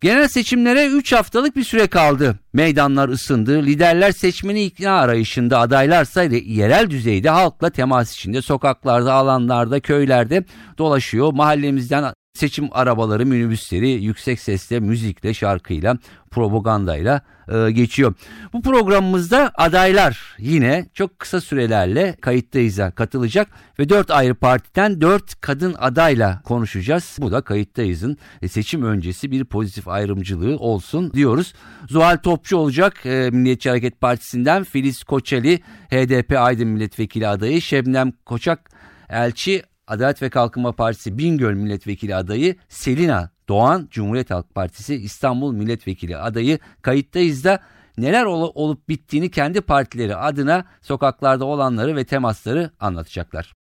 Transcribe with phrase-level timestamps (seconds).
[0.00, 2.38] Genel seçimlere 3 haftalık bir süre kaldı.
[2.52, 10.44] Meydanlar ısındı, liderler seçmeni ikna arayışında, adaylarsa yerel düzeyde halkla temas içinde, sokaklarda, alanlarda, köylerde
[10.78, 11.32] dolaşıyor.
[11.32, 12.04] Mahallemizden
[12.38, 15.98] seçim arabaları, minibüsleri yüksek sesle, müzikle, şarkıyla,
[16.30, 18.14] propagandayla e, geçiyor.
[18.52, 25.74] Bu programımızda adaylar yine çok kısa sürelerle kayıttayız'a katılacak ve dört ayrı partiden dört kadın
[25.78, 27.16] adayla konuşacağız.
[27.20, 31.54] Bu da kayıttayız'ın e, seçim öncesi bir pozitif ayrımcılığı olsun diyoruz.
[31.88, 38.70] Zuhal Topçu olacak e, Milliyetçi Hareket Partisi'nden Filiz Koçeli HDP Aydın Milletvekili adayı Şebnem Koçak
[39.08, 46.16] Elçi Adalet ve Kalkınma Partisi Bingöl Milletvekili adayı Selina Doğan Cumhuriyet Halk Partisi İstanbul Milletvekili
[46.16, 47.58] adayı kayıttayız da
[47.98, 53.54] neler ol- olup bittiğini kendi partileri adına sokaklarda olanları ve temasları anlatacaklar.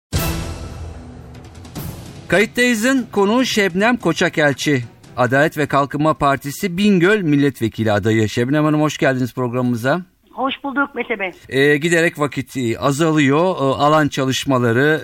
[2.27, 4.83] Kayıttayız'ın konuğu Şebnem Koçakelçi.
[5.17, 8.29] Adalet ve Kalkınma Partisi Bingöl Milletvekili adayı.
[8.29, 10.01] Şebnem Hanım hoş geldiniz programımıza.
[10.35, 11.31] Hoş bulduk Mete Bey.
[11.49, 13.39] E, giderek vakit e, azalıyor.
[13.39, 15.01] E, alan çalışmaları,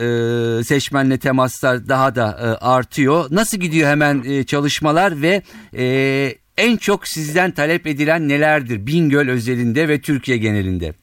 [0.59, 3.25] e, seçmenle temaslar daha da e, artıyor.
[3.31, 5.41] Nasıl gidiyor hemen e, çalışmalar ve
[5.77, 5.85] e,
[6.57, 10.93] en çok sizden talep edilen nelerdir Bingöl özelinde ve Türkiye genelinde?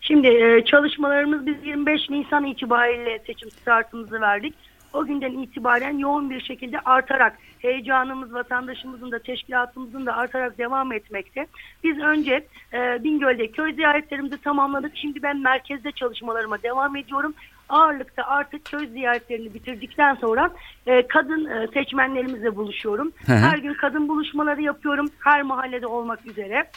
[0.00, 4.54] Şimdi e, çalışmalarımız biz 25 Nisan itibariyle seçim startımızı verdik.
[4.92, 11.46] O günden itibaren yoğun bir şekilde artarak heyecanımız vatandaşımızın da teşkilatımızın da artarak devam etmekte.
[11.84, 14.92] Biz önce e, Bingöl'de köy ziyaretlerimizi tamamladık.
[14.96, 17.34] Şimdi ben merkezde çalışmalarıma devam ediyorum.
[17.68, 20.50] Ağırlıkta artık köy ziyaretlerini bitirdikten sonra
[20.86, 23.12] e, kadın e, seçmenlerimizle buluşuyorum.
[23.26, 23.36] Hı hı.
[23.36, 25.06] Her gün kadın buluşmaları yapıyorum.
[25.24, 26.70] Her mahallede olmak üzere.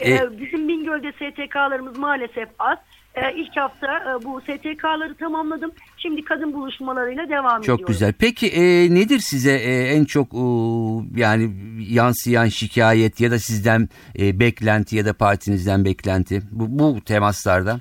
[0.00, 2.78] E- Ee, bizim Bingöl'de STK'larımız maalesef az.
[3.14, 5.72] Ee, ilk hafta e, bu STK'ları tamamladım.
[5.96, 7.78] Şimdi kadın buluşmalarıyla devam ediyorum.
[7.78, 8.12] Çok güzel.
[8.12, 10.44] Peki e, nedir size e, en çok e,
[11.20, 11.50] yani
[11.88, 17.80] yansıyan şikayet ya da sizden e, beklenti ya da partinizden beklenti bu, bu temaslarda?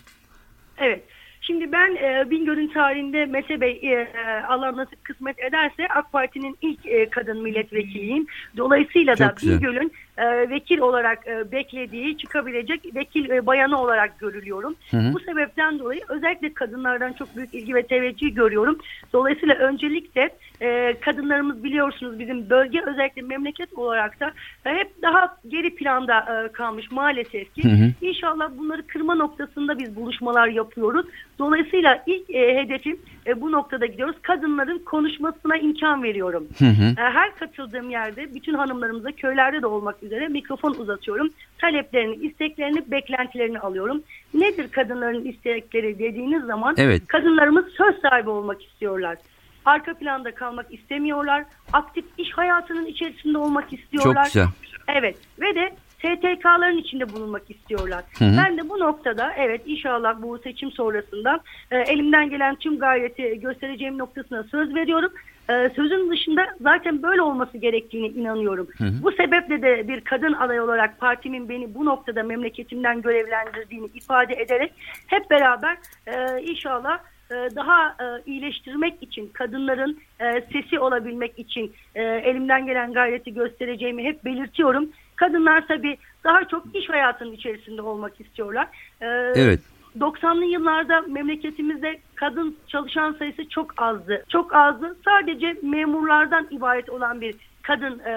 [1.42, 4.08] Şimdi ben e, Bingöl'ün tarihinde Mete Bey e,
[4.48, 8.28] Allah nasip kısmet ederse AK Parti'nin ilk e, kadın milletvekiliyim.
[8.58, 9.62] Dolayısıyla da Çok güzel.
[9.62, 14.76] Bingöl'ün e, vekil olarak e, beklediği çıkabilecek vekil e, bayanı olarak görülüyorum.
[14.92, 15.14] Hı hı.
[15.14, 18.78] Bu sebepten dolayı özellikle kadınlardan çok büyük ilgi ve teveccüh görüyorum.
[19.14, 20.30] Dolayısıyla öncelikle
[20.62, 24.32] e, kadınlarımız biliyorsunuz bizim bölge özellikle memleket olarak da
[24.66, 27.64] e, hep daha geri planda e, kalmış maalesef ki.
[27.64, 27.92] Hı hı.
[28.02, 31.06] İnşallah bunları kırma noktasında biz buluşmalar yapıyoruz.
[31.40, 34.16] Dolayısıyla ilk e, hedefim e, bu noktada gidiyoruz.
[34.22, 36.48] Kadınların konuşmasına imkan veriyorum.
[36.60, 36.84] Hı hı.
[36.84, 41.30] E, her katıldığım yerde bütün hanımlarımıza köylerde de olmak üzere mikrofon uzatıyorum.
[41.58, 44.04] Taleplerini, isteklerini, beklentilerini alıyorum.
[44.34, 47.08] Nedir kadınların istekleri dediğiniz zaman Evet.
[47.08, 49.18] kadınlarımız söz sahibi olmak istiyorlar.
[49.66, 51.46] Arka planda kalmak istemiyorlar.
[51.74, 54.24] Aktif iş hayatının içerisinde olmak istiyorlar.
[54.24, 54.48] Çok güzel.
[54.88, 58.04] Evet ve de STK'ların içinde bulunmak istiyorlar.
[58.20, 58.38] Hı hı.
[58.38, 61.40] Ben de bu noktada evet inşallah bu seçim sonrasında
[61.72, 65.12] e, elimden gelen tüm gayreti göstereceğim noktasına söz veriyorum.
[65.50, 68.68] E, sözün dışında zaten böyle olması gerektiğine inanıyorum.
[68.80, 74.74] Bu sebeple de bir kadın aday olarak partimin beni bu noktada memleketimden görevlendirdiğini ifade ederek
[75.08, 77.00] hep beraber e, inşallah
[77.56, 84.26] daha e, iyileştirmek için, kadınların e, sesi olabilmek için e, elimden gelen gayreti göstereceğimi hep
[84.26, 84.90] belirtiyorum.
[85.16, 88.68] Kadınlar tabii daha çok iş hayatının içerisinde olmak istiyorlar.
[89.02, 89.60] E, Evet.
[90.00, 94.26] 90'lı yıllarda memleketimizde kadın çalışan sayısı çok azdı.
[94.30, 94.98] Çok azdı.
[95.06, 98.14] Sadece memurlardan ibaret olan bir kadın e,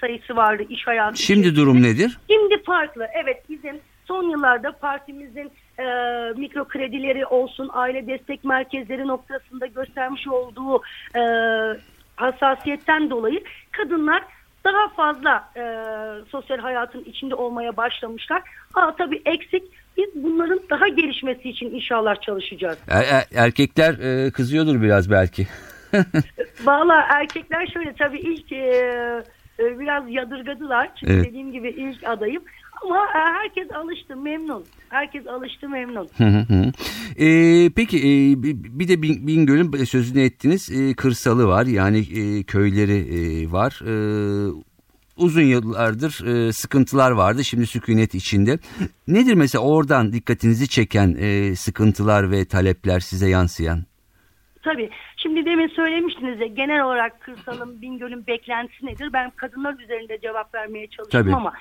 [0.00, 1.22] sayısı vardı iş hayatı.
[1.22, 2.18] Şimdi durum nedir?
[2.30, 3.06] Şimdi farklı.
[3.22, 5.84] Evet bizim son yıllarda partimizin e,
[6.36, 10.82] mikro kredileri olsun, aile destek merkezleri noktasında göstermiş olduğu
[11.16, 11.22] e,
[12.16, 13.40] hassasiyetten dolayı
[13.72, 14.22] kadınlar
[14.64, 15.62] daha fazla e,
[16.30, 18.42] sosyal hayatın içinde olmaya başlamışlar.
[18.74, 19.62] Aa, tabii eksik.
[19.96, 22.78] Biz bunların daha gelişmesi için inşallah çalışacağız.
[22.88, 25.46] Er- er- erkekler e, kızıyordur biraz belki.
[26.64, 28.56] Valla erkekler şöyle tabii ilk e,
[29.58, 30.88] e, biraz yadırgadılar.
[31.00, 31.24] Çünkü Evet.
[31.24, 32.42] dediğim gibi ilk adayım.
[32.82, 34.64] Ama e, herkes alıştı memnun.
[34.88, 36.08] Herkes alıştı memnun.
[36.18, 36.72] Hı hı hı.
[37.24, 38.42] Ee, peki e,
[38.78, 43.80] bir de Bin- Bingöl'ün sözünü ettiniz e, kırsalı var yani e, köyleri e, var.
[43.86, 43.92] E,
[45.16, 47.44] uzun yıllardır e, sıkıntılar vardı.
[47.44, 48.58] Şimdi sükunet içinde.
[49.08, 53.84] Nedir mesela oradan dikkatinizi çeken e, sıkıntılar ve talepler size yansıyan?
[54.62, 54.90] Tabii.
[55.16, 59.10] Şimdi demin söylemiştiniz ya genel olarak kırsalın, Bingöl'ün beklentisi nedir?
[59.12, 61.34] Ben kadınlar üzerinde cevap vermeye çalıştım Tabii.
[61.34, 61.52] ama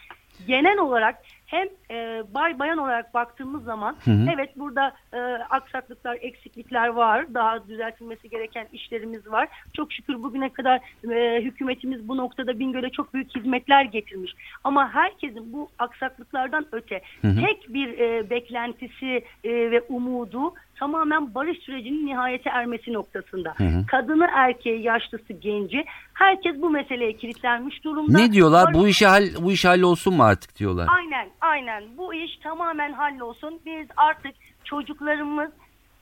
[0.48, 1.16] genel olarak
[1.46, 4.28] hem e, bay bayan olarak baktığımız zaman Hı hı.
[4.36, 7.34] evet burada e, aksaklıklar, eksiklikler var.
[7.34, 9.48] Daha düzeltilmesi gereken işlerimiz var.
[9.74, 10.80] Çok şükür bugüne kadar
[11.12, 14.36] e, hükümetimiz bu noktada Bingöl'e çok büyük hizmetler getirmiş.
[14.64, 17.46] Ama herkesin bu aksaklıklardan öte Hı hı.
[17.46, 23.54] tek bir e, beklentisi e, ve umudu tamamen barış sürecinin nihayete ermesi noktasında.
[23.58, 23.86] Hı hı.
[23.88, 28.18] Kadını, erkeği, yaşlısı, genci herkes bu meseleye kilitlenmiş durumda.
[28.18, 28.66] Ne diyorlar?
[28.66, 30.88] Barış- Bu işe hal bu iş hallolsun mu artık diyorlar.
[30.98, 31.84] Aynen, aynen.
[31.98, 33.60] Bu iş tamamen hallolsun.
[33.66, 34.32] Biz artık
[34.64, 35.52] çocuklarımız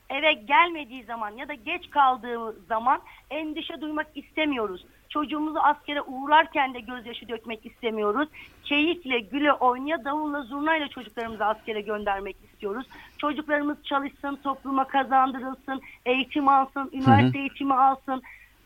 [0.09, 2.99] eve gelmediği zaman ya da geç kaldığı zaman
[3.29, 4.85] endişe duymak istemiyoruz.
[5.13, 8.29] Çocuğumuzu askere uğurlarken de gözyaşı dökmek istemiyoruz.
[8.63, 12.87] Keyifle, güle oynaya, davulla, zurnayla çocuklarımızı askere göndermek istiyoruz.
[13.17, 18.21] Çocuklarımız çalışsın, topluma kazandırılsın, eğitim alsın, üniversite eğitimi alsın.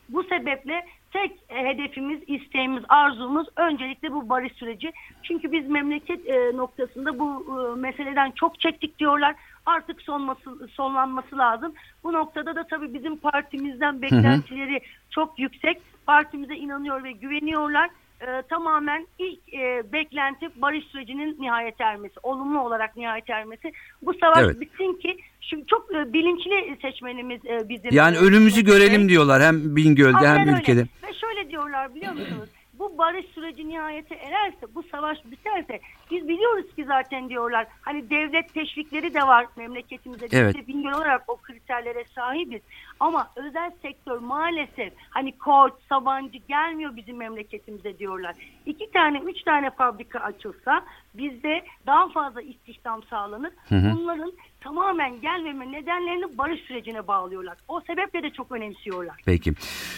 [0.10, 0.86] Bu sebeple
[1.18, 4.92] tek hedefimiz, isteğimiz, arzumuz öncelikle bu barış süreci.
[5.24, 9.36] Çünkü biz memleket e, noktasında bu e, meseleden çok çektik diyorlar.
[9.66, 11.74] Artık sonması, sonlanması lazım.
[12.04, 14.80] Bu noktada da tabii bizim partimizden beklentileri
[15.10, 15.82] çok yüksek.
[16.06, 17.90] Partimize inanıyor ve güveniyorlar.
[18.22, 23.72] E, tamamen ilk e, beklenti barış sürecinin nihayet ermesi, olumlu olarak nihayet ermesi.
[24.02, 24.62] Bu savaş Evet.
[24.62, 27.90] bitsin ki şimdi çok e, bilinçli seçmenimiz e, bizim.
[27.92, 30.60] Yani e, önümüzü görelim diyorlar hem Bingöl'de Aynen hem öyle.
[30.60, 30.82] ülkede.
[30.82, 32.50] Ve şöyle diyorlar biliyor musunuz?
[32.80, 35.80] Bu barış süreci nihayete ererse, bu savaş biterse
[36.12, 37.68] biz biliyoruz ki zaten diyorlar.
[37.82, 40.28] Hani devlet teşvikleri de var memleketimizde.
[40.32, 40.56] Evet.
[40.56, 42.62] Biz de Bingöl olarak o kriterlere sahibiz.
[43.00, 48.36] Ama özel sektör maalesef hani Koç, Sabancı gelmiyor bizim memleketimize diyorlar.
[48.66, 50.84] İki tane, üç tane fabrika açılsa
[51.14, 53.52] bizde daha fazla istihdam sağlanır.
[53.70, 53.94] hı.
[53.96, 54.34] Bunların
[54.68, 57.58] tamamen gelmeme nedenlerini barış sürecine bağlıyorlar.
[57.68, 59.16] O sebeple de çok önemsiyorlar.
[59.26, 59.54] Peki.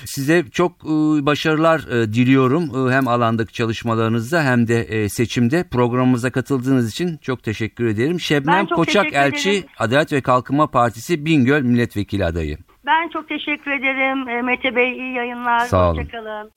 [0.06, 2.90] Size çok e, başarılar e, diliyorum.
[2.90, 8.20] E, Hem alandaki çalışmalarınızda hem de seçimde programımıza katıldığınız için çok teşekkür ederim.
[8.20, 9.64] Şebnem çok Koçak Elçi ederim.
[9.80, 12.58] Adalet ve Kalkınma Partisi Bingöl Milletvekili adayı.
[12.86, 14.46] Ben çok teşekkür ederim.
[14.46, 15.60] Mete Bey iyi yayınlar.
[15.60, 15.98] Sağ olun.
[15.98, 16.52] Hoşçakalın.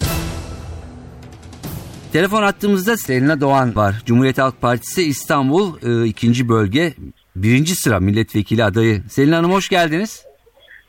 [2.12, 4.02] Telefon attığımızda Selina Doğan var.
[4.06, 5.76] Cumhuriyet Halk Partisi İstanbul
[6.06, 6.48] 2.
[6.48, 6.94] bölge
[7.36, 7.66] 1.
[7.66, 9.02] sıra milletvekili adayı.
[9.08, 10.24] Selina Hanım hoş geldiniz.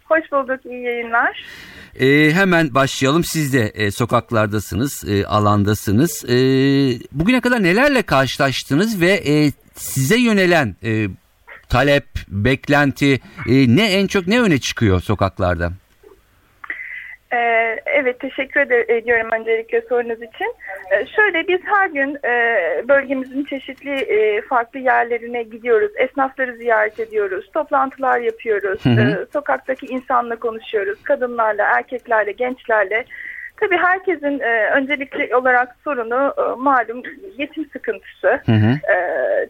[0.06, 1.46] Hoş bulduk, iyi yayınlar.
[2.00, 3.24] Ee, hemen başlayalım.
[3.24, 6.26] Siz de e, sokaklardasınız, e, alandasınız.
[6.26, 6.36] E,
[7.12, 11.08] bugüne kadar nelerle karşılaştınız ve e, size yönelen e,
[11.70, 15.74] talep, beklenti e, ne en çok ne öne çıkıyor sokaklarda?
[17.34, 20.56] Ee, evet, teşekkür ed- ediyorum öncelikle sorunuz için.
[20.92, 22.34] Ee, şöyle biz her gün e,
[22.88, 25.92] bölgemizin çeşitli e, farklı yerlerine gidiyoruz.
[25.96, 28.86] Esnafları ziyaret ediyoruz, toplantılar yapıyoruz.
[28.86, 29.02] Hı hı.
[29.02, 33.06] Ee, sokaktaki insanla konuşuyoruz, kadınlarla, erkeklerle, gençlerle.
[33.58, 37.04] Tabii herkesin e, öncelikli olarak sorunu e, malum
[37.38, 38.28] geçim sıkıntısı.
[38.46, 38.94] Hı hı.
[38.94, 38.98] E,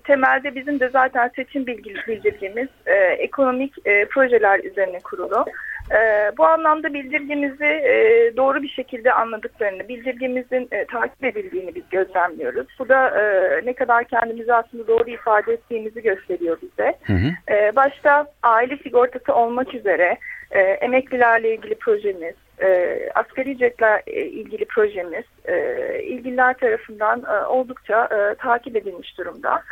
[0.04, 5.46] temelde bizim de zaten seçim bildirgemiz e, ekonomik e, projeler üzerine kurulu.
[5.92, 12.68] E, bu anlamda bildirgimizi e, doğru bir şekilde anladıklarını, bildirgemizin e, takip edildiğini biz gözlemliyoruz.
[12.80, 16.94] Bu da e, ne kadar kendimizi aslında doğru ifade ettiğimizi gösteriyor bize.
[17.04, 17.56] Hı hı.
[17.56, 20.18] E, başta aile sigortası olmak üzere
[20.52, 25.56] e, emeklilerle ilgili projemiz, e, asgari ücretle e, ilgili projemiz e,
[26.04, 29.64] ilgililer tarafından e, oldukça e, takip edilmiş durumda.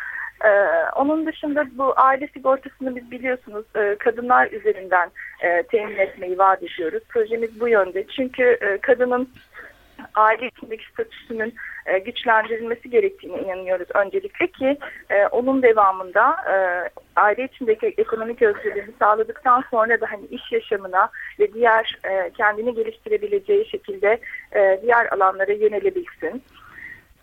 [0.44, 0.50] E,
[0.96, 5.10] onun dışında bu aile sigortasını biz biliyorsunuz e, kadınlar üzerinden
[5.42, 7.04] e, temin etmeyi vaat ediyoruz.
[7.10, 8.08] Projemiz bu yönde.
[8.08, 9.30] Çünkü e, kadının
[10.16, 11.54] aile içindeki statüsünün
[11.86, 14.78] e, güçlendirilmesi gerektiğine inanıyoruz öncelikle ki
[15.10, 16.56] e, onun devamında e,
[17.16, 23.70] aile içindeki ekonomik özgürlüğünü sağladıktan sonra da hani iş yaşamına ve diğer e, kendini geliştirebileceği
[23.70, 24.20] şekilde
[24.56, 26.44] e, diğer alanlara yönelebilsin.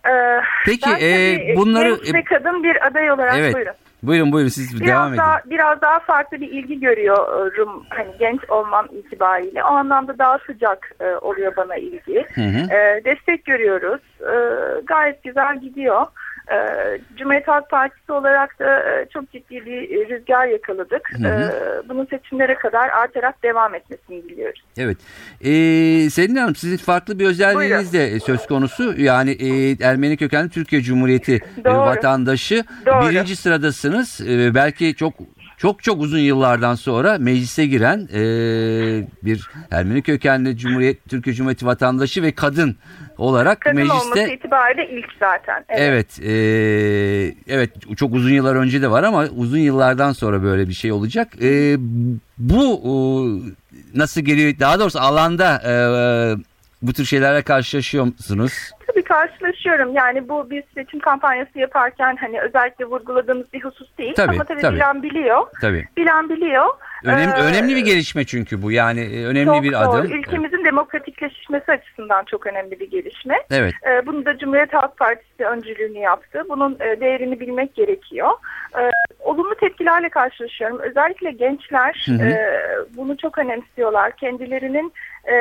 [0.07, 3.55] E, Peki, ben e, bunları- ve kadın bir aday olarak Evet.
[3.55, 3.73] buyurun.
[4.03, 5.19] Buyurun buyurun siz Biraz devam edin.
[5.19, 9.65] daha, biraz daha farklı bir ilgi görüyorum hani genç olmam itibariyle.
[9.65, 12.27] O anlamda daha sıcak e, oluyor bana ilgi.
[12.35, 12.73] Hı hı.
[12.75, 14.01] E, destek görüyoruz.
[14.21, 14.35] E,
[14.87, 16.07] gayet güzel gidiyor.
[16.53, 16.57] E,
[17.17, 21.11] Cumhuriyet Halk Partisi olarak da e, çok ciddi bir e, rüzgar yakaladık.
[21.23, 21.53] Hı hı.
[21.85, 24.65] E, bunun seçimlere kadar artarak devam etmesini diliyoruz.
[24.79, 24.97] Evet.
[25.41, 28.95] Ee, Selin Hanım sizin farklı bir özelliğiniz de söz konusu.
[29.01, 31.79] Yani e, Ermeni kökenli Türkiye Cumhuriyeti e, Doğru.
[31.79, 32.65] vatandaşı.
[32.87, 33.11] Doğru.
[33.11, 34.21] Birinci sıradasınız.
[34.21, 35.15] E, belki çok
[35.59, 38.21] çok çok uzun yıllardan sonra meclise giren e,
[39.25, 42.77] bir Ermeni kökenli Cumhuriyet Türkiye Cumhuriyeti vatandaşı ve kadın
[43.19, 45.65] olarak Kadın mecliste olması itibariyle ilk zaten.
[45.69, 46.33] Evet, e,
[47.49, 51.29] evet çok uzun yıllar önce de var ama uzun yıllardan sonra böyle bir şey olacak.
[51.43, 51.77] E,
[52.39, 52.93] bu e,
[53.99, 54.55] nasıl geliyor?
[54.61, 55.73] Daha doğrusu alanda e,
[56.83, 58.53] bu tür şeylerle karşılaşıyor musunuz?
[58.89, 59.95] Tabii karşılaşıyorum.
[59.95, 64.15] Yani bu bir seçim kampanyası yaparken hani özellikle vurguladığımız bir husus değil.
[64.15, 64.75] Tabii, Ama tabii, tabii.
[64.77, 65.47] bilen biliyor.
[65.61, 65.89] Tabii.
[65.97, 66.67] Bilen biliyor.
[67.05, 68.73] Önem, Ee, önemli bir gelişme çünkü bu.
[68.73, 69.81] Yani e, önemli çok bir doğru.
[69.81, 70.13] adım.
[70.13, 73.37] Ülkemizin demokratikleşmesi açısından çok önemli bir gelişme.
[73.51, 73.75] Evet.
[73.87, 76.43] Ee, Bunu da Cumhuriyet Halk Partisi öncülüğünü yaptı.
[76.49, 78.31] Bunun e, değerini bilmek gerekiyor.
[78.79, 78.91] Ee,
[79.21, 80.79] Olumlu tepkilerle karşılaşıyorum.
[80.79, 82.29] Özellikle gençler Hı hı.
[82.29, 82.39] e,
[82.97, 84.13] bunu çok önemsiyorlar.
[84.17, 84.93] Kendilerinin
[85.33, 85.35] e,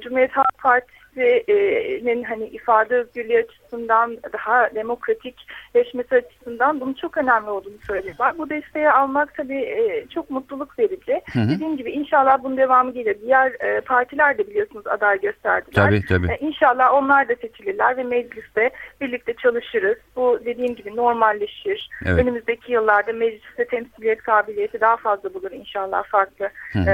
[0.00, 8.38] Cumhuriyet Halk Partisi'nin hani ifade özgürlüğü açısından daha demokratikleşmesi açısından bunun çok önemli olduğunu söylüyorlar.
[8.38, 11.20] Bu desteği almak tabii e, çok mutluluk verici.
[11.32, 11.48] Hı hı.
[11.48, 13.16] Dediğim gibi inşallah bunun devamı gelir.
[13.22, 15.86] Diğer e, partiler de biliyorsunuz aday gösterdiler.
[15.86, 16.32] Tabii tabii.
[16.32, 19.96] E, İnşallah onlar da seçilirler ve mecliste birlikte çalışırız.
[20.16, 21.90] Bu dediğim gibi normalleşir.
[22.06, 22.18] Evet.
[22.22, 26.84] Önümüzdeki yıllarda mecliste temsiliyet kabiliyeti daha fazla bulur inşallah farklı Hı hı.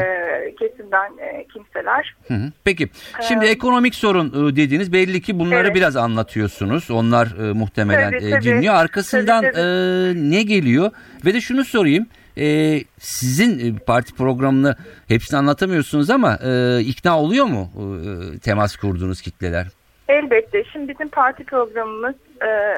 [0.58, 1.12] kesimden
[1.52, 2.14] kimseler.
[2.28, 2.52] Hı hı.
[2.64, 2.88] Peki
[3.28, 5.75] şimdi Ee, ekonomik sorun e, dediğiniz belli ki bunları Evet.
[5.75, 6.90] biraz anlatıyorsunuz.
[6.90, 8.45] Onlar e, muhtemelen Tabii, e, tabii.
[8.45, 8.75] dinliyor.
[8.75, 10.21] Arkasından Tabii, tabii.
[10.29, 10.90] e, ne geliyor?
[11.26, 12.07] Ve de şunu sorayım.
[12.38, 14.76] E, sizin parti programını
[15.09, 19.67] hepsini anlatamıyorsunuz ama e, ikna oluyor mu e, temas kurduğunuz kitleler?
[20.09, 20.64] Elbette.
[20.73, 22.76] Şimdi bizim parti programımız e,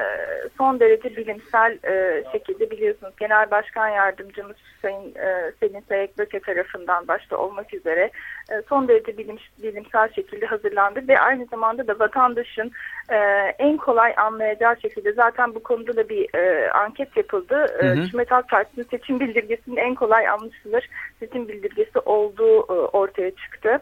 [0.57, 7.37] son derece bilimsel e, şekilde biliyorsunuz Genel Başkan Yardımcımız Sayın e, Selin Sayekböke tarafından başta
[7.37, 8.11] olmak üzere
[8.51, 12.71] e, son derece bilim, bilimsel şekilde hazırlandı ve aynı zamanda da vatandaşın
[13.09, 13.17] e,
[13.59, 17.65] en kolay anlayacağı şekilde zaten bu konuda da bir e, anket yapıldı.
[17.81, 17.95] E, Hı hı.
[17.95, 20.89] Cumhuriyet Halk Partisi'nin seçim bildirgesinin en kolay anlaşılır
[21.19, 23.79] seçim bildirgesi olduğu e, ortaya çıktı.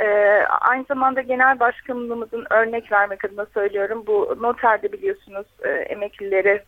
[0.00, 4.04] Ee, aynı zamanda genel başkanlığımızın örnek vermek adına söylüyorum.
[4.06, 6.64] Bu noterde biliyorsunuz e, emeklilere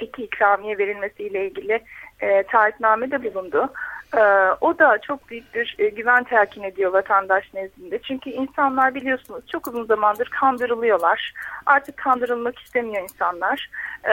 [0.00, 1.82] iki ikramiye verilmesiyle ilgili
[2.20, 3.72] e, taahhütname de bulundu.
[4.16, 4.20] Ee,
[4.60, 7.98] o da çok büyük bir e, güven telkin ediyor vatandaş nezdinde.
[8.02, 11.32] Çünkü insanlar biliyorsunuz çok uzun zamandır kandırılıyorlar.
[11.66, 13.70] Artık kandırılmak istemiyor insanlar.
[14.04, 14.12] Ee,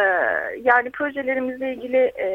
[0.62, 2.28] yani projelerimizle ilgili e,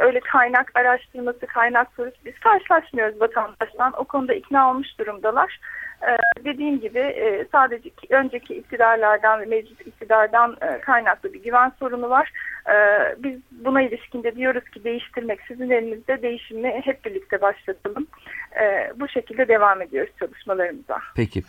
[0.00, 3.92] öyle kaynak araştırması, kaynak sorusu biz karşılaşmıyoruz vatandaştan.
[3.96, 5.60] O konuda ikna olmuş durumdalar.
[6.02, 12.10] Ee, dediğim gibi e, sadece ki- önceki iktidarlardan ve mevcut iktidardan kaynaklı bir güven sorunu
[12.10, 12.32] var.
[13.18, 18.06] Biz buna ilişkinde diyoruz ki değiştirmek sizin elinizde değişimle hep birlikte başlatalım.
[18.60, 20.98] Ee, bu şekilde devam ediyoruz çalışmalarımıza.
[21.16, 21.42] Peki.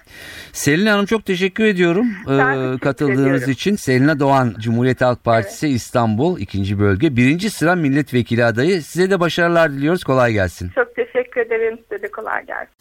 [0.54, 3.52] Selin Hanım çok teşekkür ediyorum Ben e, katıldığınız ediyorum.
[3.52, 3.76] için.
[3.76, 6.80] Selina Doğan Cumhuriyet Halk Partisi İstanbul 2.
[6.80, 7.40] bölge 1.
[7.50, 8.82] sıra milletvekili adayı.
[8.82, 10.04] Size de başarılar diliyoruz.
[10.04, 10.70] Kolay gelsin.
[10.76, 11.80] Çok teşekkür ederim.
[11.90, 12.74] Size de kolay gelsin.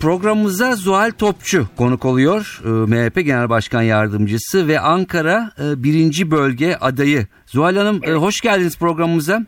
[0.00, 2.60] Programımıza Zuhal Topçu konuk oluyor.
[2.64, 6.30] Ee, MHP Genel Başkan Yardımcısı ve Ankara e, 1.
[6.30, 7.26] Bölge adayı.
[7.46, 9.46] Zuhal Hanım e, hoş geldiniz programımıza.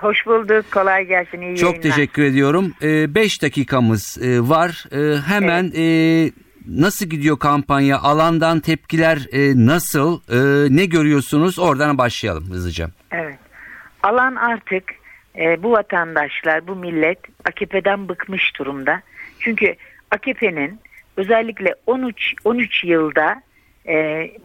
[0.00, 0.72] Hoş bulduk.
[0.72, 1.40] Kolay gelsin.
[1.40, 1.82] İyi Çok yayınlar.
[1.82, 2.74] teşekkür ediyorum.
[2.82, 4.84] 5 dakikamız e, var.
[4.92, 5.84] E, hemen e,
[6.66, 7.98] nasıl gidiyor kampanya?
[7.98, 10.20] Alandan tepkiler e, nasıl?
[10.70, 11.58] Ne görüyorsunuz?
[11.58, 12.90] Oradan başlayalım hızlıca.
[13.10, 13.38] Evet.
[14.02, 14.84] Alan artık
[15.58, 19.02] bu vatandaşlar, bu millet AKP'den bıkmış durumda.
[19.38, 19.74] Çünkü
[20.10, 20.80] AKP'nin
[21.16, 23.42] özellikle 13 13 yılda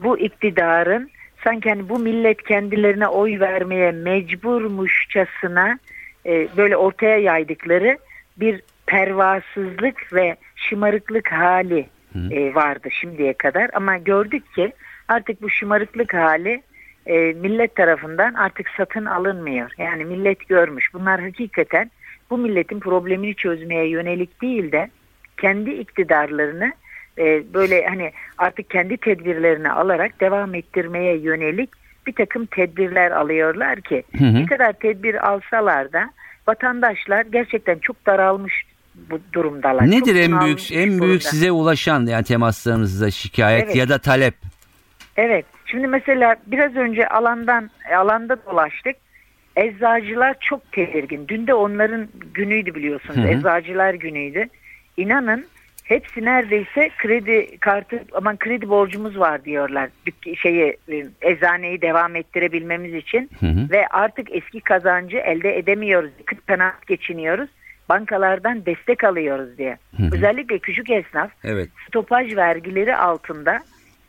[0.04, 1.10] bu iktidarın
[1.46, 5.80] sanki hani bu millet kendilerine oy vermeye mecburmuşçasına
[6.25, 7.98] e, böyle ortaya yaydıkları
[8.38, 11.90] bir pervasızlık ve şımarıklık hali
[12.32, 13.70] e, vardı şimdiye kadar.
[13.74, 14.74] Ama gördük ki
[15.08, 16.62] artık bu şımarıklık hali
[17.06, 19.72] e, millet tarafından artık satın alınmıyor.
[19.78, 20.94] Yani millet görmüş.
[20.94, 21.92] Bunlar hakikaten
[22.30, 24.90] bu milletin problemini çözmeye yönelik değil de
[25.38, 26.74] kendi iktidarlarını
[27.17, 31.69] e, böyle hani artık kendi tedbirlerini alarak devam ettirmeye yönelik
[32.07, 34.34] bir takım tedbirler alıyorlar ki Hı hı.
[34.34, 36.10] ne kadar tedbir alsalar da
[36.48, 38.63] vatandaşlar gerçekten çok daralmış
[39.10, 39.91] bu durumdalar.
[39.91, 41.19] Nedir Çok en büyük en büyük durumda.
[41.19, 43.75] size ulaşan yani temaslarınızda şikayet Evet.
[43.75, 44.34] ya da talep?
[45.17, 45.45] Evet.
[45.65, 48.95] Şimdi mesela biraz önce alandan alanda dolaştık.
[49.55, 51.27] Eczacılar çok tedirgin.
[51.27, 53.15] Dün de onların günüydü biliyorsunuz.
[53.17, 53.27] Hı hı.
[53.27, 54.45] Eczacılar günüydü.
[54.98, 55.45] İnanın
[55.86, 59.89] hepsi neredeyse kredi kartı aman kredi borcumuz var diyorlar.
[60.06, 63.70] Dük- şeyi e, eczaneyi devam ettirebilmemiz için Hı hı.
[63.72, 66.12] ve artık eski kazancı elde edemiyoruz.
[66.25, 67.50] Kıt kanaat geçiniyoruz.
[67.89, 69.77] Bankalardan destek alıyoruz diye.
[69.98, 70.10] Hı hı.
[70.15, 71.70] Özellikle küçük esnaf Evet.
[71.88, 73.60] stopaj vergileri altında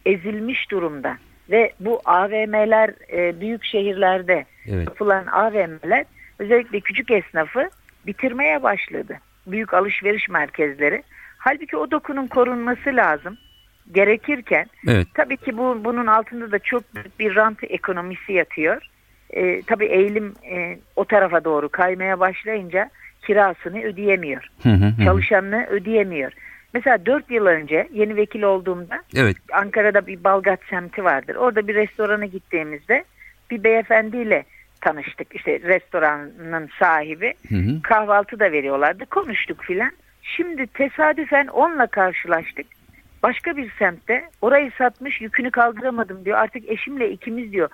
[0.07, 1.17] ezilmiş durumda
[1.51, 4.89] ve bu AVM'ler e, büyük şehirlerde Evet.
[4.89, 6.05] yapılan AVM'ler
[6.39, 7.71] özellikle küçük esnafı
[8.07, 9.19] bitirmeye başladı.
[9.47, 11.03] Büyük alışveriş merkezleri.
[11.39, 13.39] Halbuki o dokunun korunması lazım.
[13.93, 15.07] Gerekirken Evet.
[15.15, 18.83] tabii ki bu bunun altında da çok büyük bir rant ekonomisi yatıyor.
[19.31, 22.91] Ee, tabii eğilim e, o tarafa doğru kaymaya başlayınca
[23.27, 24.49] kirasını ödeyemiyor.
[24.63, 25.05] Hı hı hı.
[25.05, 26.33] Çalışanını ödeyemiyor.
[26.75, 29.37] Mesela 4 yıl önce yeni vekil olduğumda Evet.
[29.53, 31.35] Ankara'da bir Balgat semti vardır.
[31.35, 33.05] Orada bir restorana gittiğimizde
[33.51, 34.45] bir beyefendiyle
[34.81, 35.35] tanıştık.
[35.35, 37.35] İşte restoranın sahibi.
[37.49, 37.83] Hı hı.
[37.83, 39.07] Kahvaltı da veriyorlardı.
[39.07, 39.91] Konuştuk filan.
[40.37, 42.67] Şimdi tesadüfen onunla karşılaştık.
[43.23, 46.39] Başka bir semtte orayı satmış yükünü kaldıramadım diyor.
[46.39, 47.69] Artık eşimle ikimiz diyor.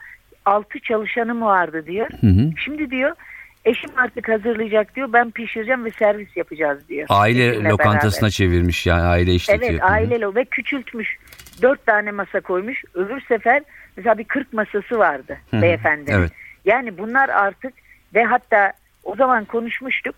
[0.44, 2.08] Altı çalışanım vardı diyor.
[2.20, 2.50] Hı hı.
[2.64, 3.16] Şimdi diyor
[3.64, 5.12] eşim artık hazırlayacak diyor.
[5.12, 7.06] Ben pişireceğim ve servis yapacağız diyor.
[7.10, 8.30] Aile Eşimle lokantasına beraber.
[8.30, 9.70] çevirmiş yani aile işletiyor.
[9.72, 9.86] Evet hı.
[9.86, 11.16] aileli ve küçültmüş.
[11.62, 12.84] Dört tane masa koymuş.
[12.94, 13.62] Öbür sefer
[13.96, 16.16] mesela bir 40 masası vardı Hı hı, beyefendinin.
[16.18, 16.30] evet.
[16.64, 17.72] Yani bunlar artık
[18.14, 18.72] ve hatta
[19.04, 20.14] o zaman konuşmuştuk.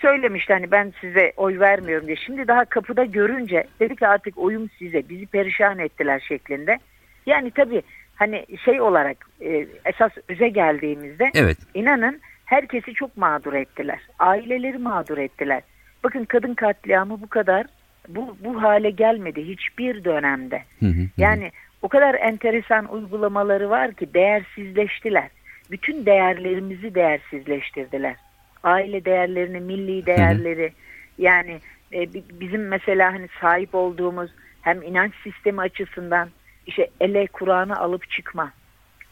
[0.00, 2.16] Söylemişti hani ben size oy vermiyorum diye.
[2.16, 5.08] Şimdi daha kapıda görünce dedi ki artık oyum size.
[5.08, 6.78] Bizi perişan ettiler şeklinde.
[7.26, 7.82] Yani tabii
[8.14, 11.58] hani şey olarak e, esas öze geldiğimizde Evet.
[11.74, 14.00] İnanın herkesi çok mağdur ettiler.
[14.18, 15.62] Aileleri mağdur ettiler.
[16.04, 17.66] Bakın kadın katliamı bu kadar
[18.08, 20.62] bu bu hale gelmedi hiçbir dönemde.
[20.80, 21.06] Hı hı hı.
[21.16, 21.50] Yani
[21.82, 25.28] o kadar enteresan uygulamaları var ki değersizleştiler.
[25.70, 28.16] Bütün değerlerimizi değersizleştirdiler.
[28.62, 30.72] Aile değerlerini, milli değerleri
[31.18, 31.60] yani
[31.92, 34.30] e, bi- bizim mesela hani sahip olduğumuz
[34.62, 36.28] hem inanç sistemi açısından
[36.66, 38.52] işte ele Kur'an'ı alıp çıkma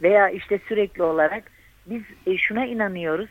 [0.03, 1.43] veya işte sürekli olarak
[1.87, 3.29] biz e, şuna inanıyoruz.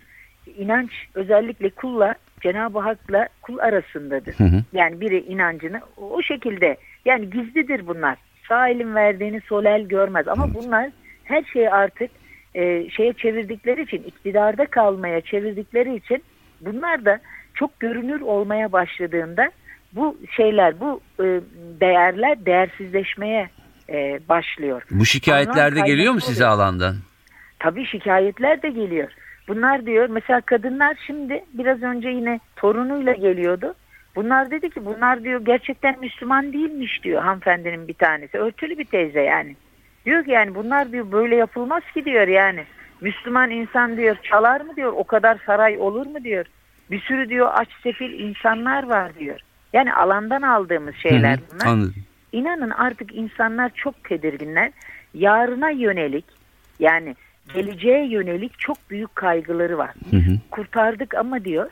[0.58, 4.34] İnanç özellikle kulla Cenab-ı Hak'la kul arasındadır.
[4.40, 4.64] Hı hı.
[4.74, 8.18] Yani biri inancını o o şekilde yani gizlidir bunlar.
[8.50, 10.90] Sağ elin verdiğini sol el görmez ama bunlar
[11.24, 12.12] her şeyi artık
[12.56, 16.24] e, şeye çevirdikleri için iktidarda kalmaya çevirdikleri için
[16.62, 17.20] bunlar da
[17.54, 19.52] çok görünür olmaya başladığında
[19.96, 21.26] bu şeyler bu e,
[21.80, 23.50] değerler değersizleşmeye
[23.90, 24.82] e, başlıyor.
[24.92, 26.96] Bu şikayetler de geliyor mu size alandan?
[27.60, 29.12] Tabii şikayetler de geliyor.
[29.48, 33.76] Bunlar diyor mesela kadınlar şimdi biraz önce yine torunuyla geliyordu.
[34.16, 38.38] Bunlar dedi ki bunlar diyor gerçekten Müslüman değilmiş diyor hanımefendinin bir tanesi.
[38.38, 39.56] Örtülü bir teyze yani.
[40.06, 42.64] Diyor ki yani bunlar diyor böyle yapılmaz ki diyor yani.
[43.02, 46.46] Müslüman insan diyor çalar mı diyor o kadar saray olur mu diyor.
[46.92, 49.40] Bir sürü diyor aç sefil insanlar var diyor.
[49.74, 51.66] Yani alandan aldığımız şeyler Hı hı, bunlar.
[51.66, 51.96] Anladım.
[52.32, 54.72] İnanın artık insanlar çok tedirginler.
[55.14, 56.26] Yarına yönelik
[56.80, 57.16] yani
[57.54, 59.92] geleceğe yönelik çok büyük kaygıları var.
[60.12, 60.38] Hı hı.
[60.52, 61.72] Kurtardık ama diyor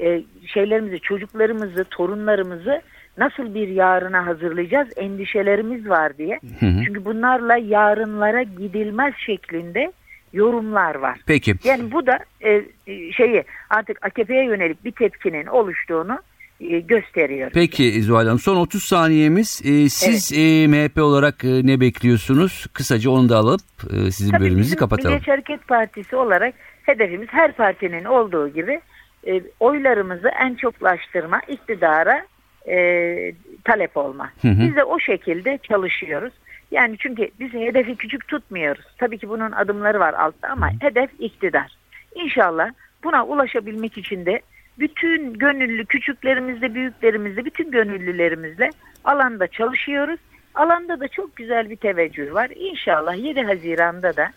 [0.00, 2.82] e, şeylerimizi, çocuklarımızı, torunlarımızı
[3.18, 6.40] nasıl bir yarına hazırlayacağız endişelerimiz var diye.
[6.60, 6.84] Hı hı.
[6.84, 9.92] Çünkü bunlarla yarınlara gidilmez şeklinde
[10.32, 11.20] yorumlar var.
[11.26, 11.54] Peki.
[11.64, 12.50] Yani bu da e,
[12.86, 16.18] e, şeyi artık AKP'ye yönelik bir tepkinin oluştuğunu
[16.60, 17.50] e, gösteriyor.
[17.54, 19.62] Peki Zuhal Hanım son 30 saniyemiz.
[19.64, 22.66] Ee, siz e, MHP olarak e, ne bekliyorsunuz?
[22.72, 23.60] Kısaca onu da alıp
[23.92, 25.10] e, sizin Tabii bölümümüzü bizim kapatalım.
[25.10, 28.80] Milliyetçi Hareket Partisi olarak hedefimiz her partinin olduğu gibi
[29.26, 32.26] e, oylarımızı en çoklaştırma, iktidara
[32.68, 33.32] e,
[33.64, 34.30] talep olma.
[34.42, 34.60] Hı hı.
[34.60, 36.32] Biz de o şekilde çalışıyoruz.
[36.70, 38.84] Yani çünkü biz hedefi küçük tutmuyoruz.
[38.98, 41.76] Tabii ki bunun adımları var altta ama hedef iktidar.
[42.14, 42.70] İnşallah
[43.04, 44.40] buna ulaşabilmek için de
[44.78, 48.70] bütün gönüllü küçüklerimizle büyüklerimizle bütün gönüllülerimizle
[49.04, 50.20] alanda çalışıyoruz.
[50.54, 52.50] Alanda da çok güzel bir teveccüh var.
[52.54, 54.30] İnşallah 7 Haziran'da da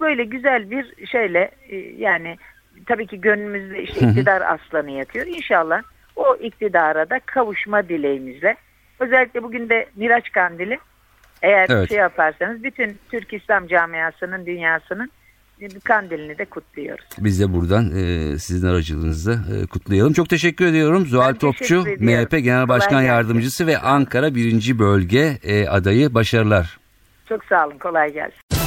[0.00, 2.36] böyle güzel bir şeyle e, yani
[2.86, 5.26] tabii ki gönlümüzde işte iktidar aslanı yatıyor.
[5.26, 5.82] İnşallah
[6.18, 8.56] o iktidara da kavuşma dileğimizle.
[8.98, 10.78] Özellikle bugün de Miraç Kandili
[11.42, 11.88] eğer Evet.
[11.88, 15.10] şey yaparsanız bütün Türk İslam camiasının dünyasının
[15.84, 17.04] kandilini de kutluyoruz.
[17.18, 20.12] Biz de buradan e, sizin aracılığınızla e, kutlayalım.
[20.12, 21.06] Çok teşekkür ediyorum.
[21.06, 21.82] Zuhal Ben Topçu.
[21.82, 23.06] MHP Genel Kolay Başkan gelsin.
[23.06, 24.78] Yardımcısı ve Ankara 1.
[24.78, 26.14] Bölge e, adayı.
[26.14, 26.78] Başarılar.
[27.28, 27.78] Çok sağ olun.
[27.78, 28.57] Kolay gelsin.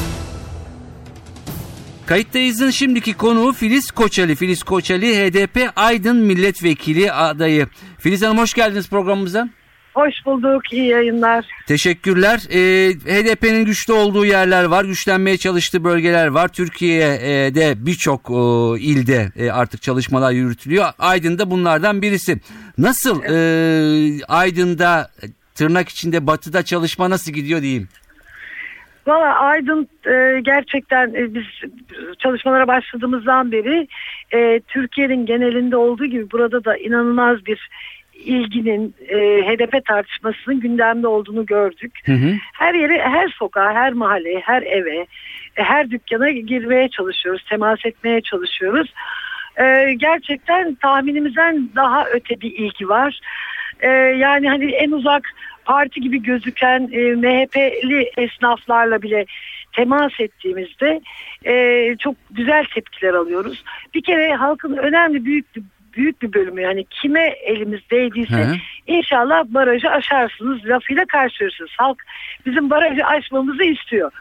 [2.06, 4.36] Kayıttayız'ın şimdiki konuğu Filiz Koçali.
[4.36, 7.68] Filiz Koçali HDP Aydın Milletvekili adayı.
[8.00, 9.50] Filiz Hanım hoş geldiniz programımıza.
[9.94, 11.46] Hoş bulduk, iyi yayınlar.
[11.68, 12.42] Teşekkürler.
[12.50, 16.48] Ee, HDP'nin güçlü olduğu yerler var, güçlenmeye çalıştığı bölgeler var.
[16.48, 20.94] Türkiye'de birçok e, ilde e, artık çalışmalar yürütülüyor.
[21.00, 22.40] Aydın da bunlardan birisi.
[22.78, 25.12] Nasıl e, Aydın'da
[25.56, 27.90] tırnak içinde batıda çalışma nasıl gidiyor diyeyim?
[29.12, 31.44] Valla Aydın e, gerçekten e, biz
[32.20, 33.88] çalışmalara başladığımızdan beri
[34.34, 37.70] e, Türkiye'nin genelinde olduğu gibi burada da inanılmaz bir
[38.14, 42.00] ilginin, e, HDP tartışmasının gündemde olduğunu gördük.
[42.06, 42.34] Hı hı.
[42.54, 44.98] Her yere, her sokağa, her mahalleye, her eve,
[45.58, 48.94] e, her dükkana girmeye çalışıyoruz, temas etmeye çalışıyoruz.
[49.58, 53.20] E, gerçekten tahminimizden daha öte bir ilgi var.
[53.80, 55.24] E, yani hani en uzak
[55.66, 59.26] parti gibi gözüken e, MHP'li esnaflarla bile
[59.74, 61.02] temas ettiğimizde
[61.46, 63.64] e, çok güzel tepkiler alıyoruz.
[63.94, 68.56] Bir kere halkın önemli büyük bir büyük bir bölümü yani kime elimiz değdiyse hı.
[68.88, 71.76] inşallah barajı aşarsınız lafıyla karşılıyorsunuz.
[71.78, 72.04] Halk
[72.46, 74.12] bizim barajı aşmamızı istiyor.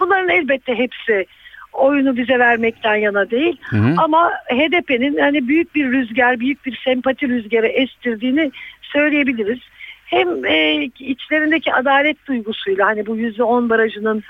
[0.00, 1.26] Bunların elbette hepsi
[1.72, 3.56] oyunu bize vermekten yana değil.
[3.62, 3.94] Hı hı.
[3.98, 8.50] Ama HDP'nin hani büyük bir rüzgar, büyük bir sempati rüzgarı estirdiğini
[8.82, 9.58] söyleyebiliriz.
[10.10, 14.22] Hem e, içlerindeki adalet duygusuyla hani bu %10 barajının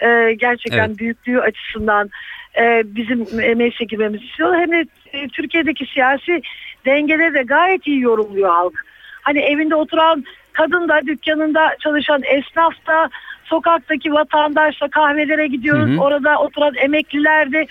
[0.00, 0.98] e, gerçekten Evet.
[0.98, 2.10] büyüklüğü açısından
[2.58, 3.18] e, bizim
[3.56, 4.56] meclise girmemizi istiyor.
[4.56, 6.42] Hem de e, Türkiye'deki siyasi
[6.86, 8.84] dengeleri de gayet iyi yorumluyor halk.
[9.22, 13.10] Hani evinde oturan kadın da dükkanında çalışan esnaf da
[13.44, 15.90] sokaktaki vatandaşla kahvelere gidiyoruz.
[15.90, 16.00] Hı hı.
[16.00, 17.66] Orada oturan emekliler de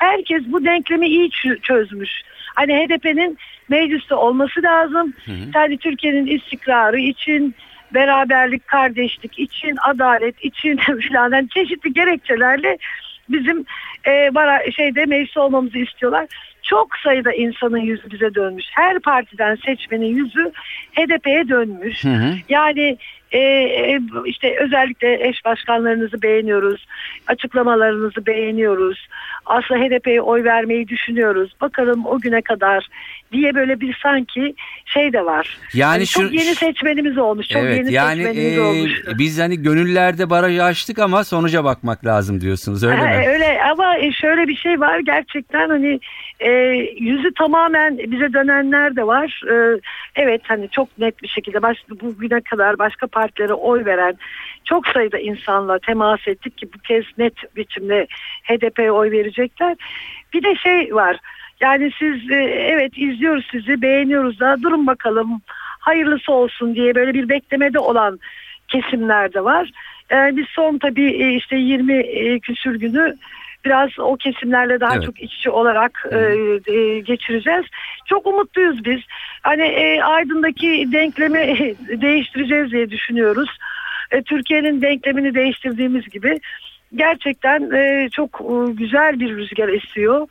[0.00, 2.10] herkes bu denklemi iyi çö- çözmüş.
[2.54, 5.14] Hani HDP'nin mecliste olması lazım.
[5.54, 7.54] Yani Türkiye'nin istikrarı için
[7.94, 12.78] beraberlik, kardeşlik için, adalet için filan yani çeşitli gerekçelerle
[13.28, 13.64] bizim
[14.06, 16.26] e, bara, şeyde meclis olmamızı istiyorlar.
[16.62, 18.64] Çok sayıda insanın yüzü bize dönmüş.
[18.70, 20.52] Her partiden seçmenin yüzü
[20.92, 22.04] HDP'ye dönmüş.
[22.04, 22.34] Hı hı.
[22.48, 22.96] Yani
[23.32, 26.86] e, e, işte özellikle eş başkanlarınızı beğeniyoruz.
[27.26, 29.08] Açıklamalarınızı beğeniyoruz.
[29.46, 31.52] Aslında HDP'ye oy vermeyi düşünüyoruz.
[31.60, 32.86] Bakalım o güne kadar
[33.32, 35.58] diye böyle bir sanki şey de var.
[35.74, 37.48] Yani Hani şu- çok yeni seçmenimiz olmuş.
[37.48, 38.92] Çok evet yeni yani seçmenimiz e, olmuş.
[39.18, 43.28] biz hani gönüllerde barajı açtık ama sonuca bakmak lazım diyorsunuz öyle Ha, mi?
[43.28, 46.00] Öyle ama e, şöyle bir şey var gerçekten hani
[46.40, 46.49] e,
[46.98, 49.42] yüzü tamamen bize dönenler de var.
[49.50, 49.80] E,
[50.16, 54.14] evet hani çok net bir şekilde baş, bugüne kadar başka partilere oy veren
[54.64, 58.06] çok sayıda insanla temas ettik ki bu kez net biçimde
[58.42, 59.76] HDP'ye oy verecekler.
[60.32, 61.16] Bir de şey var
[61.60, 65.40] yani siz e, evet izliyoruz sizi beğeniyoruz da durun bakalım
[65.80, 68.18] hayırlısı olsun diye böyle bir beklemede olan
[68.68, 69.70] kesimler de var.
[70.12, 73.16] Ee, biz son tabii e, işte 20 e, küsür günü
[73.64, 75.04] biraz o kesimlerle daha Evet.
[75.04, 76.16] çok iç içe olarak e,
[76.72, 77.64] e, geçireceğiz.
[78.06, 79.00] Çok umutluyuz biz.
[79.42, 81.38] Hani e, Aydın'daki denklemi
[82.02, 83.50] değiştireceğiz diye düşünüyoruz.
[84.10, 86.40] E, Türkiye'nin denklemini değiştirdiğimiz gibi
[86.94, 90.26] gerçekten e, çok e, güzel bir rüzgar esiyor.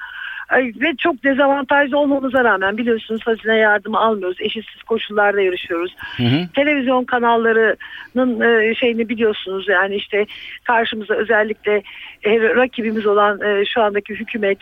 [0.58, 4.38] Ve çok dezavantajlı olmamıza rağmen biliyorsunuz hazine yardımı almıyoruz.
[4.42, 5.96] Eşitsiz koşullarda yarışıyoruz.
[6.18, 6.48] Hı hı.
[6.56, 10.26] Televizyon kanallarının e, şeyini biliyorsunuz yani işte
[10.64, 11.84] karşımıza özellikle
[12.24, 14.58] e, rakibimiz olan e, şu andaki hükümet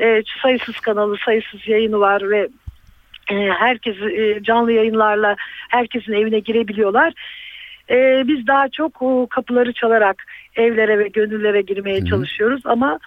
[0.00, 2.48] e, sayısız kanalı, sayısız yayını var ve
[3.30, 5.36] e, herkes e, canlı yayınlarla
[5.68, 7.12] herkesin evine girebiliyorlar.
[7.90, 10.24] E, biz daha çok o kapıları çalarak
[10.56, 12.98] evlere ve gönüllere girmeye çalışıyoruz ama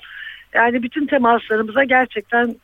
[0.53, 2.55] yani bütün temaslarımıza gerçekten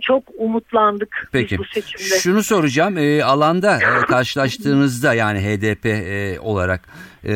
[0.00, 1.50] çok umutlandık Peki.
[1.52, 2.18] biz bu seçimde.
[2.20, 2.98] Şunu soracağım.
[2.98, 6.80] e, alanda e, karşılaştığınızda yani HDP e, olarak
[7.24, 7.30] e,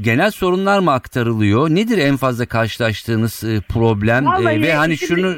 [0.00, 1.70] genel sorunlar mı aktarılıyor?
[1.70, 5.36] Nedir en fazla karşılaştığınız e, problem E, Vallahi ve hani şimdi- şunu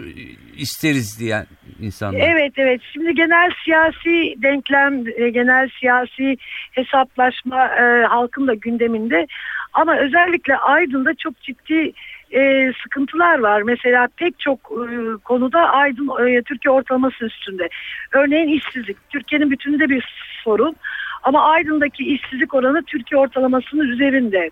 [0.57, 1.47] isteriz diyen
[1.81, 2.21] insanlar?
[2.21, 6.37] Evet evet şimdi genel siyasi denklem e, genel siyasi
[6.73, 9.27] hesaplaşma e, halkın da gündeminde
[9.73, 11.93] ama özellikle Aydın'da çok ciddi
[12.35, 13.63] e, sıkıntılar var.
[13.63, 17.69] Mesela pek çok e, konuda Aydın e, Türkiye ortalaması üstünde.
[18.13, 20.05] Örneğin işsizlik Türkiye'nin bütününde bir
[20.45, 20.77] sorun
[21.23, 24.51] ama Aydın'daki işsizlik oranı Türkiye ortalamasının üzerinde.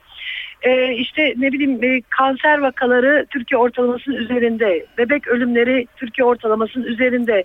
[0.62, 7.44] Ee, işte ne bileyim e, kanser vakaları Türkiye ortalamasının üzerinde, bebek ölümleri Türkiye ortalamasının üzerinde.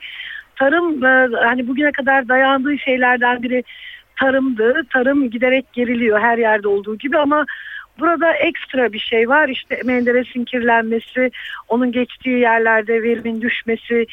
[0.55, 3.63] Tarım e, hani bugüne kadar dayandığı şeylerden biri
[4.19, 4.81] tarımdı.
[4.93, 7.45] Tarım giderek geriliyor her yerde olduğu gibi ama
[7.99, 9.49] burada ekstra bir şey var.
[9.49, 11.31] İşte Menderes'in kirlenmesi,
[11.67, 14.05] onun geçtiği yerlerde verimin düşmesi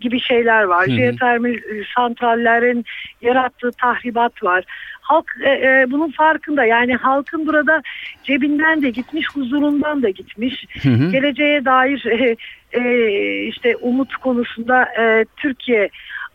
[0.00, 0.86] gibi şeyler var.
[0.86, 1.60] Jeotermal e,
[1.94, 2.84] santrallerin
[3.22, 4.64] yarattığı tahribat var.
[5.00, 6.64] Halk e, e, bunun farkında.
[6.64, 7.82] Yani halkın burada
[8.24, 10.66] cebinden de gitmiş, huzurundan da gitmiş.
[10.82, 11.10] Hı hı.
[11.10, 12.36] Geleceğe dair e,
[12.72, 15.88] e, işte umut konusunda e, Türkiye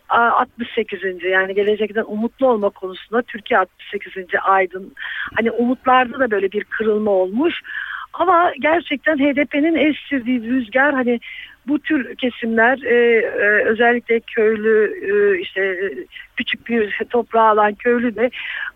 [0.08, 1.00] 68.
[1.24, 4.24] yani gelecekten umutlu olma konusunda Türkiye 68.
[4.42, 4.92] Aydın.
[5.34, 7.60] Hani umutlarda da böyle bir kırılma olmuş.
[8.12, 11.20] Ama gerçekten HDP'nin estirdiği rüzgar hani
[11.68, 15.94] bu tür kesimler e, e, özellikle köylü e, işte e,
[16.36, 18.30] küçük bir toprağı alan köylü de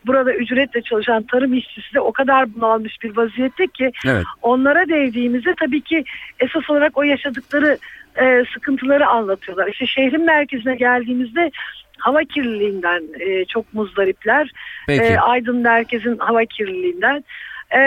[0.06, 4.24] burada ücretle çalışan tarım işçisi de o kadar bunalmış bir vaziyette ki Evet.
[4.42, 6.04] onlara değdiğimizde tabii ki
[6.40, 7.78] esas olarak o yaşadıkları
[8.20, 9.68] e, sıkıntıları anlatıyorlar.
[9.68, 11.50] İşte şehrin merkezine geldiğimizde
[11.98, 14.50] hava kirliliğinden e, çok muzdaripler.
[14.86, 15.02] Peki.
[15.02, 17.24] E, Aydın merkezin hava kirliliğinden.
[17.70, 17.80] E,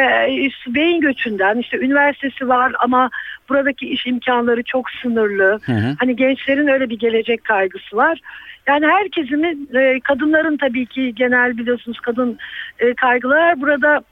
[0.67, 3.09] beyin göçünden işte üniversitesi var ama
[3.49, 5.59] buradaki iş imkanları çok sınırlı.
[5.65, 5.95] Hı hı.
[5.99, 8.19] Hani gençlerin öyle bir gelecek kaygısı var.
[8.67, 12.37] Yani herkesin e, kadınların tabii ki genel biliyorsunuz kadın
[12.79, 13.61] e, kaygıları var.
[13.61, 14.03] burada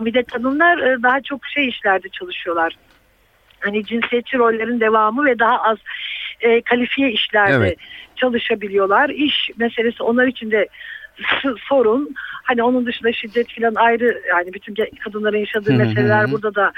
[0.00, 2.76] bir de kadınlar e, daha çok şey işlerde çalışıyorlar.
[3.64, 5.78] Hani cinsiyetçi rollerin devamı ve daha az
[6.40, 7.78] e, kalifiye işlerde Evet.
[8.16, 9.08] çalışabiliyorlar.
[9.10, 10.68] İş meselesi onlar için de
[11.68, 12.14] sorun.
[12.42, 16.72] Hani onun dışında şiddet falan ayrı yani bütün kadınların yaşadığı meseleler burada da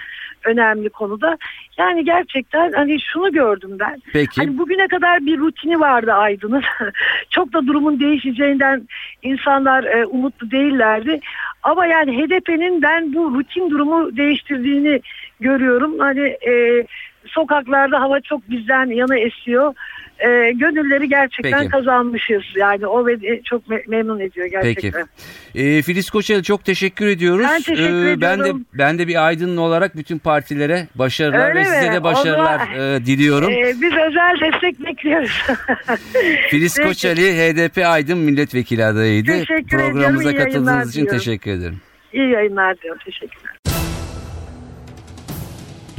[0.44, 1.38] önemli konuda.
[1.79, 4.03] Yani gerçekten hani şunu gördüm ben.
[4.12, 4.40] Peki.
[4.40, 6.62] Hani bugüne kadar bir rutini vardı Aydın'ın.
[7.31, 8.88] Çok da durumun değişeceğinden
[9.23, 11.20] insanlar e, umutlu değillerdi.
[11.62, 15.01] Ama yani HDP'nin ben bu rutin durumu değiştirdiğini
[15.40, 15.99] görüyorum.
[15.99, 16.87] Hani e,
[17.26, 19.74] sokaklarda hava çok bizden yana esiyor.
[20.18, 21.70] E, gönülleri gerçekten Peki.
[21.70, 22.42] kazanmışız.
[22.56, 24.74] Yani o beni çok me- memnun ediyor Peki.
[24.82, 25.06] gerçekten.
[25.54, 27.46] Ee, Filiz Koçel çok teşekkür ediyoruz.
[27.50, 31.64] Ben teşekkür Ee, ben de ben de bir aydın olarak bütün partilere başarılar Öyle ve
[31.64, 31.94] size mi?
[31.94, 33.50] de başarılar O zaman- e, diliyorum.
[33.50, 35.42] E, biz özel destek bekliyoruz.
[36.50, 36.88] Filiz Peki.
[36.88, 39.32] Koçeli HDP Aydın milletvekili adayıydı.
[39.32, 41.18] Teşekkür Programımıza katıldığınız için diliyorum.
[41.18, 41.80] teşekkür ederim.
[42.12, 43.00] İyi yayınlar diyorum.
[43.04, 43.52] Teşekkürler.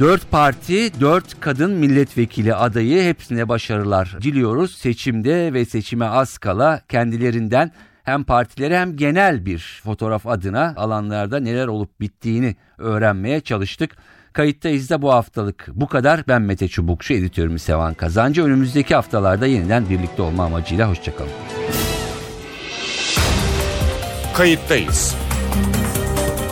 [0.00, 4.74] Dört parti, dört kadın milletvekili adayı hepsine başarılar diliyoruz.
[4.74, 7.72] Seçimde ve seçime az kala kendilerinden
[8.04, 13.96] hem partilere hem genel bir fotoğraf adına alanlarda neler olup bittiğini öğrenmeye çalıştık.
[14.32, 16.28] Kayıttayız da bu haftalık bu kadar.
[16.28, 18.44] Ben Mete Çubukçu, editörümüz Sevan Kazancı.
[18.44, 21.32] Önümüzdeki haftalarda yeniden birlikte olma amacıyla hoşçakalın.
[24.34, 25.16] Kayıttayız.